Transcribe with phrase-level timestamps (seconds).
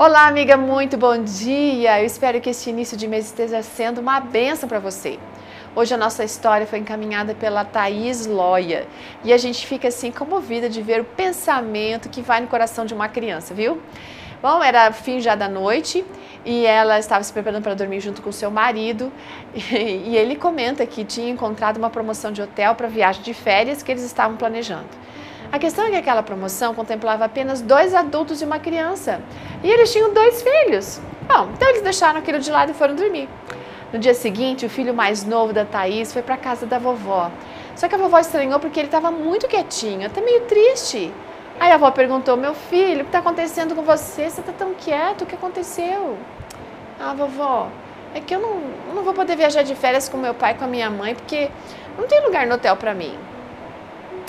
[0.00, 2.00] Olá, amiga, muito bom dia.
[2.00, 5.18] Eu espero que este início de mês esteja sendo uma benção para você.
[5.74, 8.86] Hoje a nossa história foi encaminhada pela Thaís Loia
[9.24, 12.94] e a gente fica assim comovida de ver o pensamento que vai no coração de
[12.94, 13.82] uma criança, viu?
[14.40, 16.04] Bom, era fim já da noite
[16.44, 19.10] e ela estava se preparando para dormir junto com seu marido
[19.52, 23.90] e ele comenta que tinha encontrado uma promoção de hotel para viagem de férias que
[23.90, 25.07] eles estavam planejando.
[25.50, 29.22] A questão é que aquela promoção contemplava apenas dois adultos e uma criança.
[29.62, 31.00] E eles tinham dois filhos.
[31.26, 33.28] Bom, então eles deixaram aquilo de lado e foram dormir.
[33.90, 37.30] No dia seguinte, o filho mais novo da Thaís foi para a casa da vovó.
[37.74, 41.10] Só que a vovó estranhou porque ele estava muito quietinho, até meio triste.
[41.58, 44.28] Aí a avó perguntou: Meu filho, o que está acontecendo com você?
[44.28, 46.18] Você está tão quieto, o que aconteceu?
[47.00, 47.68] Ah, vovó,
[48.14, 48.60] é que eu não,
[48.94, 51.50] não vou poder viajar de férias com meu pai e com a minha mãe porque
[51.96, 53.16] não tem lugar no hotel para mim.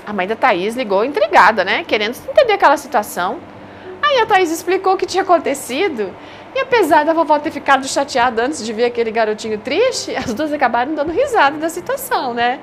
[0.10, 1.84] A mãe da Thaís ligou intrigada, né?
[1.84, 3.38] Querendo entender aquela situação.
[4.02, 6.12] Aí a Thaís explicou o que tinha acontecido.
[6.56, 10.52] E apesar da vovó ter ficado chateada antes de ver aquele garotinho triste, as duas
[10.52, 12.60] acabaram dando risada da situação, né?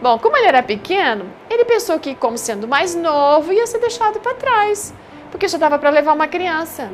[0.00, 4.20] Bom, como ele era pequeno, ele pensou que, como sendo mais novo, ia ser deixado
[4.20, 4.94] para trás,
[5.32, 6.92] porque já dava para levar uma criança.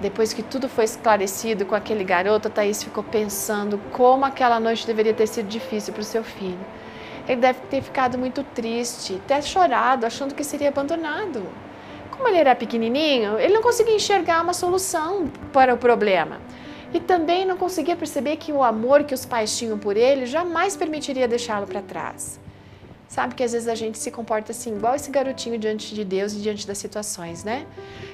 [0.00, 4.86] Depois que tudo foi esclarecido com aquele garoto, a Thaís ficou pensando como aquela noite
[4.86, 6.64] deveria ter sido difícil para o seu filho.
[7.28, 11.46] Ele deve ter ficado muito triste, até chorado, achando que seria abandonado.
[12.10, 16.40] Como ele era pequenininho, ele não conseguia enxergar uma solução para o problema.
[16.94, 20.76] E também não conseguia perceber que o amor que os pais tinham por ele jamais
[20.76, 22.40] permitiria deixá-lo para trás.
[23.08, 26.32] Sabe que às vezes a gente se comporta assim, igual esse garotinho diante de Deus
[26.32, 27.66] e diante das situações, né?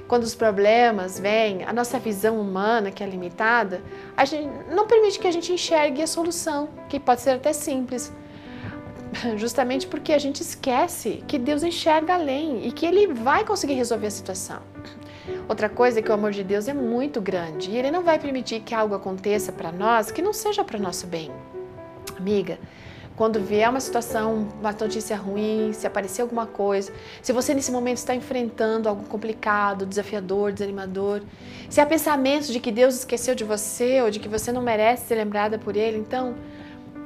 [0.07, 3.83] Quando os problemas vêm, a nossa visão humana, que é limitada,
[4.17, 8.13] a gente não permite que a gente enxergue a solução, que pode ser até simples,
[9.37, 14.07] justamente porque a gente esquece que Deus enxerga além e que Ele vai conseguir resolver
[14.07, 14.63] a situação.
[15.49, 18.19] Outra coisa é que o amor de Deus é muito grande e Ele não vai
[18.19, 21.31] permitir que algo aconteça para nós que não seja para o nosso bem.
[22.19, 22.59] Amiga,
[23.15, 27.99] quando vier uma situação, uma notícia ruim, se aparecer alguma coisa, se você nesse momento
[27.99, 31.23] está enfrentando algo complicado, desafiador, desanimador,
[31.69, 35.07] se há pensamentos de que Deus esqueceu de você ou de que você não merece
[35.09, 36.35] ser lembrada por Ele, então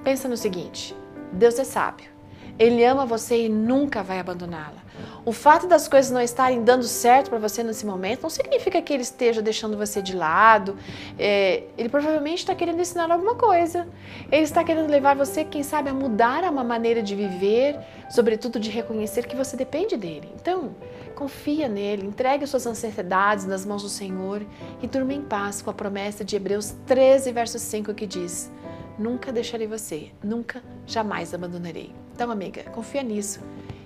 [0.04, 0.94] pensa no seguinte:
[1.32, 2.16] Deus é sábio.
[2.58, 4.86] Ele ama você e nunca vai abandoná-la.
[5.26, 8.92] O fato das coisas não estarem dando certo para você nesse momento não significa que
[8.92, 10.76] ele esteja deixando você de lado.
[11.18, 13.88] É, ele provavelmente está querendo ensinar alguma coisa.
[14.30, 17.78] Ele está querendo levar você, quem sabe, a mudar uma maneira de viver,
[18.08, 20.32] sobretudo de reconhecer que você depende dele.
[20.40, 20.74] Então,
[21.14, 24.46] confia nele, entregue suas ansiedades nas mãos do Senhor
[24.80, 28.50] e durma em paz com a promessa de Hebreus 13, verso 5 que diz
[28.98, 31.92] nunca deixarei você, nunca, jamais abandonarei.
[32.14, 33.40] Então, amiga, confia nisso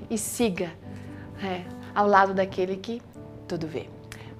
[0.08, 0.72] e siga
[1.42, 3.02] é, ao lado daquele que
[3.48, 3.88] tudo vê.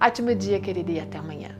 [0.01, 1.57] Ótimo dia, querida, e até amanhã.